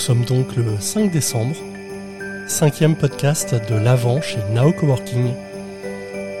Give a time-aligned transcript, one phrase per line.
[0.00, 1.54] sommes donc le 5 décembre,
[2.46, 5.34] cinquième podcast de l'Avent chez Nao Coworking.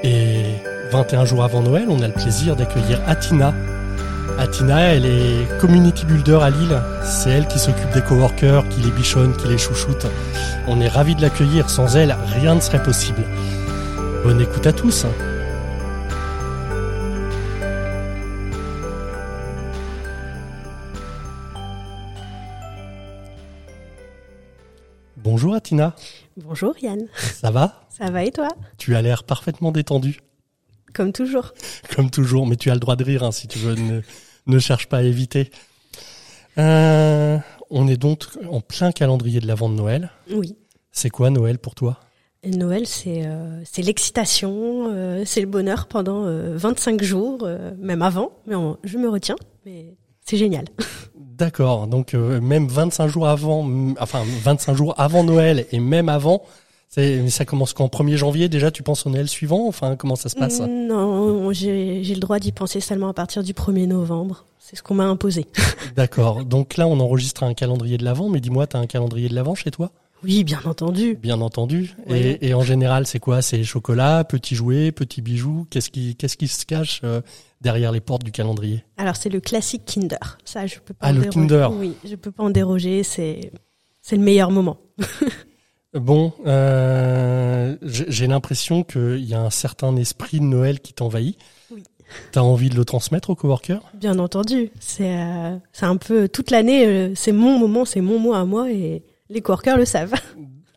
[0.02, 0.44] Et
[0.90, 3.52] 21 jours avant Noël, on a le plaisir d'accueillir Atina.
[4.38, 6.80] Atina, elle est community builder à Lille.
[7.04, 10.06] C'est elle qui s'occupe des coworkers, qui les bichonne, qui les chouchoute.
[10.66, 11.68] On est ravis de l'accueillir.
[11.68, 13.22] Sans elle, rien ne serait possible.
[14.24, 15.04] Bonne écoute à tous.
[25.22, 25.94] Bonjour Atina,
[26.36, 27.82] Bonjour Yann, ça va?
[27.90, 28.48] Ça va et toi?
[28.78, 30.20] Tu as l'air parfaitement détendu,
[30.94, 31.52] Comme toujours.
[31.94, 34.00] comme toujours, mais tu as le droit de rire hein, si tu veux, ne,
[34.46, 35.50] ne cherche pas à éviter.
[36.58, 37.38] Euh,
[37.70, 40.10] on est donc en plein calendrier de l'avant de Noël.
[40.32, 40.56] Oui.
[40.92, 42.00] C'est quoi Noël pour toi?
[42.44, 47.46] Noël, c'est euh, l'excitation, euh, c'est le bonheur pendant euh, 25 jours,
[47.78, 49.94] même avant, mais on- je me retiens, mais
[50.30, 50.64] c'est génial.
[51.16, 56.08] D'accord, donc euh, même 25 jours avant, mm, enfin 25 jours avant Noël et même
[56.08, 56.42] avant,
[56.88, 57.88] ça commence quand?
[57.88, 59.66] 1er janvier déjà, tu penses au Noël suivant?
[59.66, 60.60] Enfin, comment ça se passe?
[60.60, 64.44] Non, j'ai le droit d'y penser seulement à partir du 1er novembre.
[64.58, 65.46] C'est ce qu'on m'a imposé.
[65.96, 69.34] D'accord, donc là on enregistre un calendrier de l'avant, mais dis-moi, t'as un calendrier de
[69.34, 69.90] l'avant chez toi?
[70.22, 71.16] Oui, bien entendu.
[71.16, 71.94] Bien entendu.
[72.08, 73.42] Et, et en général, c'est quoi?
[73.42, 77.20] C'est chocolat, petits jouets, petits bijoux Qu'est-ce qui, qu'est-ce qui se cache euh,
[77.60, 78.84] derrière les portes du calendrier?
[78.96, 80.38] Alors c'est le classique Kinder.
[80.44, 81.06] Ça, je peux pas.
[81.06, 81.40] Ah, en le déroger.
[81.40, 81.68] Kinder.
[81.72, 83.02] Oui, je peux pas en déroger.
[83.02, 83.52] C'est
[84.02, 84.78] c'est le meilleur moment.
[85.92, 91.36] Bon, euh, j'ai l'impression qu'il y a un certain esprit de Noël qui t'envahit.
[91.72, 91.82] Oui.
[92.30, 94.70] T'as envie de le transmettre aux coworkers Bien entendu.
[94.78, 97.12] C'est euh, c'est un peu toute l'année.
[97.16, 100.12] c'est mon moment, c'est mon mois à moi et les coworkers le savent.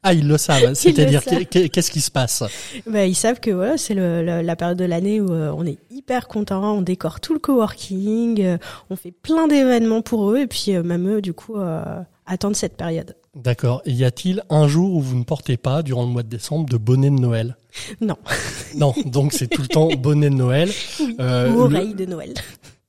[0.05, 0.73] Ah, ils le savent.
[0.73, 2.43] C'est-à-dire, qu'est-ce qui se passe?
[2.85, 6.27] Bah, ils savent que voilà, c'est la période de l'année où euh, on est hyper
[6.27, 8.57] content, on décore tout le coworking, euh,
[8.89, 11.83] on fait plein d'événements pour eux et puis euh, même eux du coup euh,
[12.25, 13.15] attendent cette période.
[13.35, 13.81] D'accord.
[13.85, 16.69] Et y a-t-il un jour où vous ne portez pas, durant le mois de décembre,
[16.69, 17.55] de bonnet de Noël?
[18.01, 18.17] Non,
[18.75, 20.69] Non, donc c'est tout le temps bonnet de Noël.
[21.19, 22.33] Euh, ou le- oreille de Noël.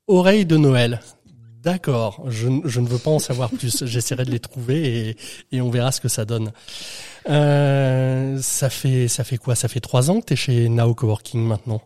[0.09, 1.01] Oreille de Noël.
[1.65, 3.85] D'accord, je, ne veux pas en savoir plus.
[3.87, 5.17] J'essaierai de les trouver et,
[5.53, 6.53] et on verra ce que ça donne.
[7.29, 9.55] Euh, ça fait ça fait quoi?
[9.55, 11.81] Ça fait trois ans que tu es chez Nao Coworking maintenant?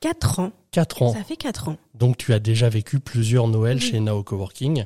[0.00, 1.12] Quatre ans, Quatre ans.
[1.12, 1.76] ça fait quatre ans.
[1.94, 3.82] Donc tu as déjà vécu plusieurs Noëls Oui.
[3.82, 4.84] chez Nao Coworking.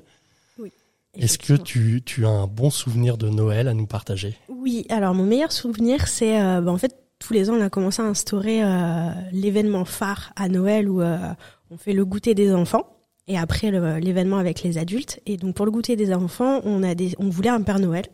[1.19, 4.35] Est-ce que tu, tu as un bon souvenir de Noël à nous partager?
[4.49, 7.69] Oui, alors mon meilleur souvenir, c'est euh, bah, en fait tous les ans on a
[7.69, 12.87] commencé à instaurer euh, l'événement phare à Noël où on fait le goûter des enfants
[13.29, 15.21] et après le- l'événement avec les adultes.
[15.27, 18.05] Et donc pour le goûter des enfants, on a des, on voulait un Père Noël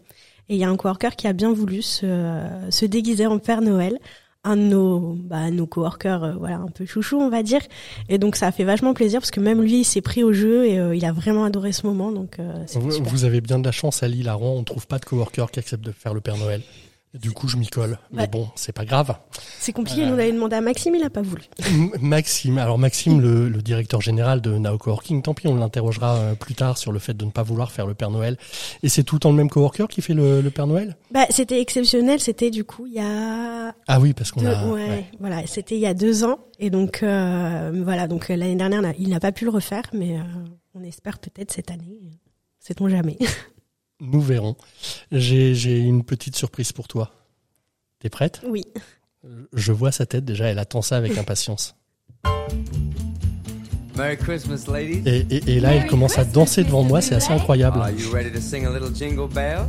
[0.48, 2.06] et il y a un coworker qui a bien voulu se,
[2.70, 3.98] se déguiser en Père Noël.
[4.44, 7.60] Un de nos, bah, nos coworkers, euh, voilà, un peu chouchou, on va dire.
[8.08, 10.32] Et donc ça a fait vachement plaisir parce que même lui, il s'est pris au
[10.32, 12.12] jeu et euh, il a vraiment adoré ce moment.
[12.12, 14.64] Donc euh, vous, vous avez bien de la chance à Lille, à Rouen, on ne
[14.64, 16.62] trouve pas de coworker qui accepte de faire le Père Noël.
[17.14, 17.98] Du coup, je m'y colle.
[18.12, 19.16] Mais bon, c'est pas grave.
[19.60, 20.02] C'est compliqué.
[20.02, 20.06] Euh.
[20.06, 21.42] Nous on avait demandé à Maxime, il a pas voulu.
[22.00, 26.34] Maxime, alors Maxime, le, le directeur général de Nao Coworking, tant pis, on l'interrogera euh,
[26.34, 28.36] plus tard sur le fait de ne pas vouloir faire le Père Noël.
[28.82, 30.96] Et c'est tout le temps le même coworker qui fait le, le Père Noël?
[31.10, 32.20] Bah, c'était exceptionnel.
[32.20, 34.66] C'était du coup il y a Ah oui, parce qu'on a.
[34.66, 35.04] ouais, ouais.
[35.18, 36.38] voilà, c'était il y a deux ans.
[36.58, 40.18] Et donc euh, voilà, donc euh, l'année dernière, il n'a pas pu le refaire, mais
[40.18, 40.22] euh,
[40.74, 42.00] on espère peut-être cette année.
[42.60, 43.16] Sait-on jamais
[44.00, 44.56] Nous verrons.
[45.10, 47.12] J'ai une petite surprise pour toi.
[48.00, 48.40] T'es prête?
[48.46, 48.64] Oui.
[49.52, 51.74] Je vois sa tête déjà, elle attend ça avec impatience.
[53.96, 55.02] Merry Christmas, ladies.
[55.06, 57.80] Et, et- et là, elle commence à danser devant moi, c'est assez incroyable.
[57.80, 59.66] Are you ready to sing a little jingle bells?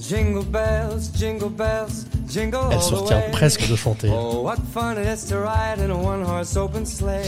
[0.00, 3.30] Jingle bells, jingle bells, jingle Elle se the retient way.
[3.32, 4.10] presque de chanter.
[4.12, 7.24] Oh, what fun it is to ride in a one-horse open sleigh.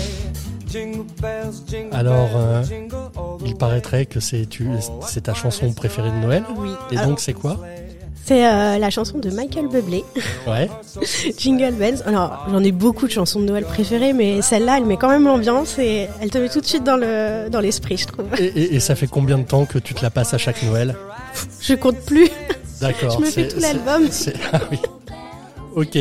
[0.69, 2.63] Jingle bells, jingle Alors, euh,
[3.45, 4.47] Il paraîtrait que c'est
[5.23, 6.45] ta chanson préférée de Noël.
[6.57, 6.71] Oui.
[6.91, 7.59] Et Alors, donc, c'est quoi?
[8.25, 10.03] C'est euh, la chanson de Michael Bublé,
[10.49, 10.69] Ouais.
[11.39, 12.03] Jingle Bells.
[12.07, 15.25] Alors, j'en ai beaucoup de chansons de Noël préférées, mais celle-là, elle met quand même
[15.27, 18.27] l'ambiance et elle te met tout de suite dans le dans l'esprit, je trouve.
[18.39, 20.61] Et, et- et ça fait combien de temps que tu te la passes à chaque
[20.65, 20.97] Noël?
[21.61, 22.29] Je compte plus.
[22.81, 23.13] D'accord.
[23.13, 24.09] Je me fais tout l'album.
[24.53, 24.79] Ah oui.
[25.77, 25.97] Ok.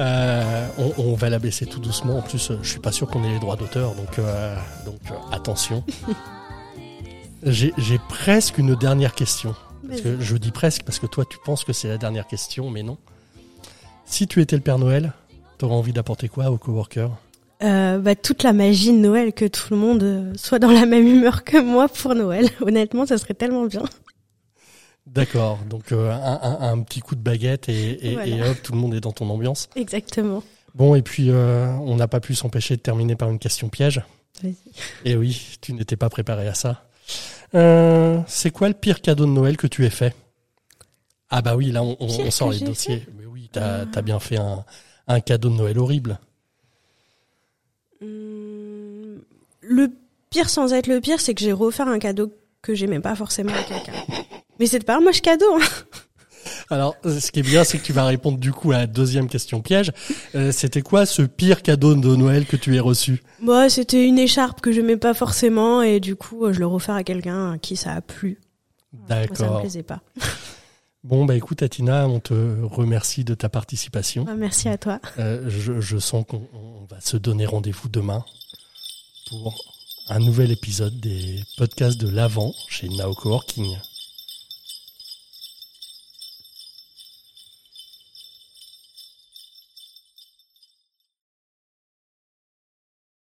[0.00, 2.18] Euh, on, on va la baisser tout doucement.
[2.18, 4.56] En plus, euh, je suis pas sûr qu'on ait les droits d'auteur, donc euh,
[4.86, 5.84] donc euh, attention.
[7.42, 7.72] J'ai
[8.08, 9.54] presque une dernière question.
[9.88, 12.70] Parce que je dis presque parce que toi tu penses que c'est la dernière question,
[12.70, 12.98] mais non.
[14.04, 15.12] Si tu étais le Père Noël,
[15.58, 17.10] t'aurais envie d'apporter quoi aux coworkers
[17.62, 21.06] Euh, bah, toute la magie de Noël, que tout le monde soit dans la même
[21.06, 22.48] humeur que moi pour Noël.
[22.60, 23.82] Honnêtement, ça serait tellement bien.
[25.12, 25.58] D'accord.
[25.68, 28.26] Donc euh, un, un- un petit coup de baguette et, et, Voilà.
[28.28, 29.68] et hop, tout le monde est dans ton ambiance.
[29.76, 30.42] Exactement.
[30.74, 34.02] Bon, et puis euh, on n'a pas pu s'empêcher de terminer par une question piège.
[34.42, 34.54] Vas-y.
[35.04, 36.84] Et oui, tu n'étais pas préparé à ça.
[37.56, 40.14] Euh, c'est quoi le pire cadeau de Noël que tu aies fait?
[41.28, 43.04] Ah bah oui, là on, on- Pire on sort les dossiers.
[43.18, 43.86] Mais oui, t'as Ah.
[43.98, 44.64] as bien fait un,
[45.08, 46.20] un cadeau de Noël horrible.
[48.00, 49.20] Hum,
[49.60, 49.88] Le
[50.30, 52.32] pire sans être le pire, c'est que j'ai refait un cadeau
[52.62, 53.92] que j'aimais pas forcément à quelqu'un.
[54.60, 55.56] Mais c'est pas un moche cadeau.
[55.60, 55.66] hein.
[56.70, 59.28] Alors, ce qui est bien, c'est que tu vas répondre du coup à la deuxième
[59.28, 59.90] question piège.
[60.34, 63.22] Euh, C'était quoi ce pire cadeau de Noël que tu aies reçu?
[63.40, 66.94] Moi, c'était une écharpe que j'aimais pas forcément et du coup, euh, je l'ai offert
[66.94, 68.38] à quelqu'un à qui ça a plu.
[68.92, 69.60] Moi, ça me D'accord.
[69.60, 70.00] plaisait pas.
[71.02, 74.26] Bon, bah écoute, Atina, on te remercie de ta participation.
[74.28, 75.00] Ah, merci à toi.
[75.18, 78.22] Euh, je, je sens qu'on on va se donner rendez-vous demain
[79.30, 79.64] pour
[80.10, 83.78] un nouvel épisode des podcasts de l'Avent chez Now Coworking.